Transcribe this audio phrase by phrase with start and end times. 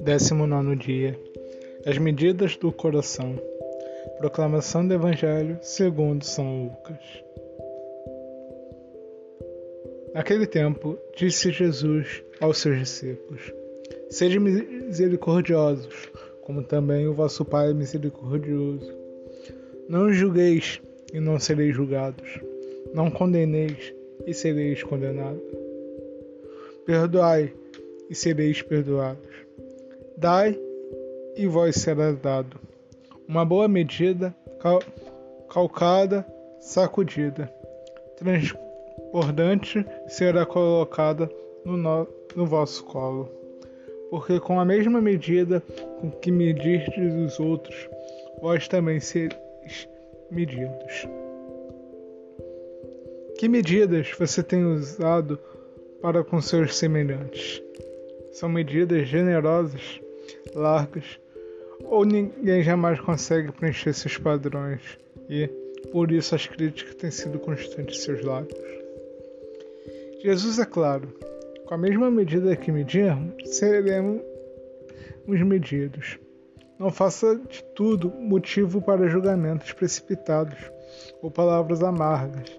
[0.00, 1.18] Décimo nono dia.
[1.84, 3.38] As medidas do coração.
[4.18, 7.24] Proclamação do Evangelho segundo São Lucas.
[10.14, 13.52] Naquele tempo, disse Jesus aos seus discípulos:
[14.08, 16.08] Sede misericordiosos,
[16.42, 18.94] como também o vosso Pai é misericordioso.
[19.88, 20.80] Não julgueis
[21.16, 22.40] e não sereis julgados.
[22.92, 23.94] Não condeneis
[24.26, 25.42] e sereis condenados.
[26.84, 27.50] Perdoai
[28.10, 29.34] e sereis perdoados.
[30.18, 30.58] Dai
[31.34, 32.60] e vós será dado.
[33.26, 34.82] Uma boa medida, cal
[35.48, 36.26] calcada,
[36.60, 37.50] sacudida,
[38.18, 41.30] transbordante será colocada
[41.64, 43.30] no, no, no vosso colo.
[44.10, 45.62] Porque com a mesma medida
[45.98, 47.88] com que medirdes os outros,
[48.42, 49.88] vós também sereis
[50.30, 51.06] medidos.
[53.38, 55.38] Que medidas você tem usado
[56.00, 57.62] para com seus semelhantes?
[58.32, 60.00] São medidas generosas
[60.54, 61.20] largas,
[61.84, 65.48] ou ninguém jamais consegue preencher seus padrões e,
[65.92, 68.58] por isso, as críticas têm sido constantes em seus lábios.
[70.22, 71.08] Jesus é claro,
[71.66, 74.22] com a mesma medida que medirmos, seremos
[75.26, 76.18] medidos.
[76.78, 80.58] Não faça de tudo motivo para julgamentos precipitados
[81.22, 82.50] ou palavras amargas.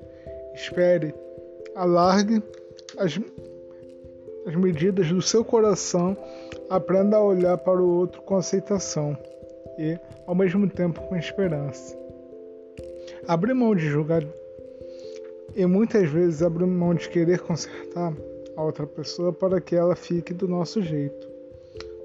[0.56, 1.14] Espere,
[1.76, 2.42] alargue
[2.98, 3.20] as
[4.48, 6.16] as medidas do seu coração,
[6.70, 9.18] aprenda a olhar para o outro com aceitação
[9.78, 11.98] e, ao mesmo tempo, com esperança.
[13.28, 14.24] Abrir mão de julgar
[15.54, 18.14] e muitas vezes abrir mão de querer consertar
[18.56, 21.37] a outra pessoa para que ela fique do nosso jeito.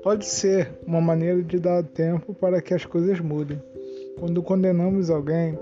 [0.03, 3.63] Pode ser uma maneira de dar tempo para que as coisas mudem.
[4.19, 5.57] Quando condenamos alguém,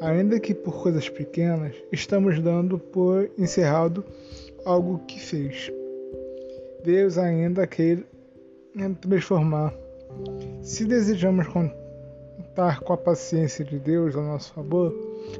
[0.00, 4.04] ainda que por coisas pequenas, estamos dando por encerrado
[4.64, 5.72] algo que fez.
[6.84, 8.04] Deus ainda quer
[9.00, 9.74] transformar.
[10.62, 14.92] Se desejamos contar com a paciência de Deus a nosso favor,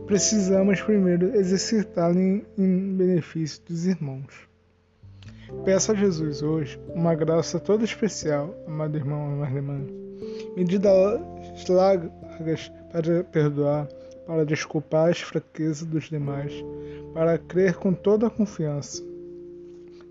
[0.06, 4.49] precisamos primeiro exercitá-la em, benefício dos irmãos.
[5.64, 9.80] Peço a Jesus hoje uma graça toda especial, amado irmão, amada irmã.
[10.56, 11.20] Medidas
[11.68, 13.88] largas para perdoar,
[14.26, 16.52] para desculpar as fraquezas dos demais,
[17.12, 19.02] para crer com toda a confiança.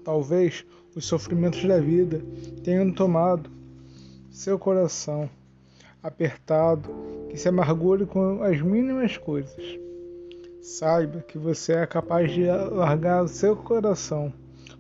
[0.04, 2.22] Talvez os sofrimentos da vida
[2.64, 3.50] tenham tomado
[4.30, 5.30] seu coração
[6.02, 6.90] apertado,
[7.30, 9.80] que se amargure com as mínimas coisas.
[10.62, 14.32] Saiba que você é capaz de largar o seu coração,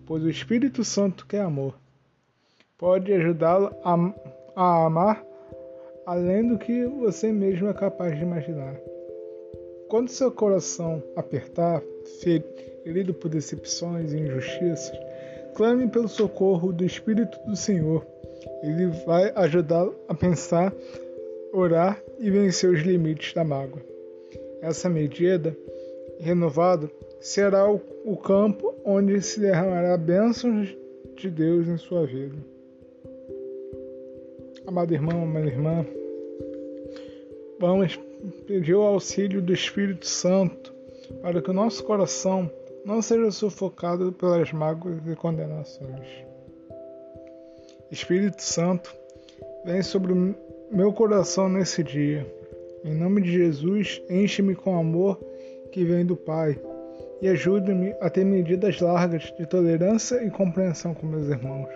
[0.10, 1.76] pois o Espírito Santo, que é amor,
[2.80, 3.96] pode ajudá-lo a,
[4.56, 5.24] a amar
[6.04, 8.76] além do que você mesmo é capaz de imaginar.
[9.88, 11.84] Quando seu coração apertar,
[12.22, 14.92] ferido por decepções e injustiças,
[15.54, 18.04] clame pelo socorro do Espírito do Senhor.
[18.64, 20.74] Ele vai ajudá-lo a pensar,
[21.54, 23.84] orar e vencer os limites da mágoa.
[24.60, 25.56] Essa medida
[26.20, 26.90] renovada
[27.20, 30.76] será o campo onde se derramará bênçãos
[31.16, 32.36] de Deus em sua vida.
[34.66, 35.86] Amado irmão, amada irmã,
[37.60, 38.00] vamos
[38.46, 40.74] pedir o auxílio do Espírito Santo
[41.22, 42.50] para que o nosso coração
[42.86, 46.08] não seja sufocado pelas mágoas e condenações.
[47.92, 48.96] Espírito Santo,
[49.66, 50.36] vem sobre o
[50.72, 52.26] meu coração nesse dia.
[52.86, 55.20] Em nome de Jesus, enche-me com amor
[55.72, 56.60] que vem do Pai
[57.22, 61.70] e ajude-me a ter medidas largas de tolerância e compreensão com meus irmãos.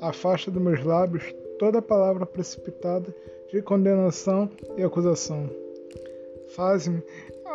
[0.00, 3.14] Afasta dos meus lábios toda palavra precipitada
[3.50, 5.50] de condenação e acusação.
[6.54, 7.02] Faz-me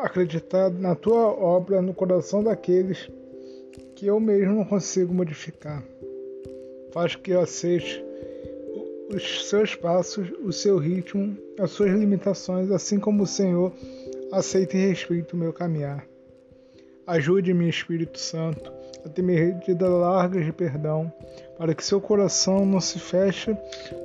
[0.01, 3.09] acreditar na tua obra no coração daqueles
[3.95, 5.83] que eu mesmo não consigo modificar.
[6.91, 8.03] Faz que eu aceite
[9.13, 13.71] os seus passos, o seu ritmo, as suas limitações, assim como o Senhor
[14.31, 16.12] aceita e respeita o meu caminhar.
[17.05, 18.71] Ajude-me, Espírito Santo,
[19.05, 21.11] a ter medidas largas de perdão,
[21.57, 23.55] para que seu coração não se feche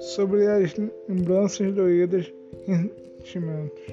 [0.00, 0.74] sobre as
[1.08, 2.32] lembranças doídas
[2.66, 2.74] e
[3.18, 3.84] sentimentos.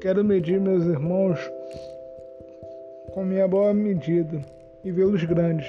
[0.00, 1.40] Quero medir meus irmãos
[3.12, 4.40] com minha boa medida
[4.84, 5.66] e vê-los grandes,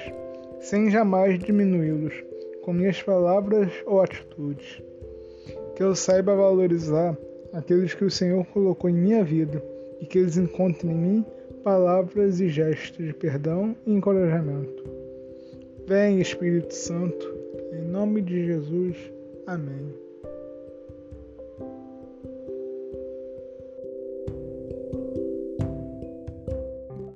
[0.60, 2.14] sem jamais diminuí-los
[2.62, 4.80] com minhas palavras ou atitudes.
[5.74, 7.16] Que eu saiba valorizar
[7.52, 9.60] aqueles que o Senhor colocou em minha vida
[10.00, 11.26] e que eles encontrem em mim
[11.66, 14.84] palavras e gestos de perdão e encorajamento.
[15.88, 17.26] Vem, Espírito Santo,
[17.72, 18.96] em nome de Jesus.
[19.48, 20.05] Amém.